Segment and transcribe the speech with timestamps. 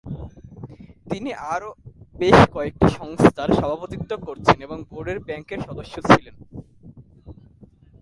[1.09, 1.69] তিনি আরও
[2.15, 6.35] বেশ কয়েকটি সংস্থার সভাপতিত্ব করেছেন এবং বোর্ডের ব্যাংকের সদস্য ছিলেন।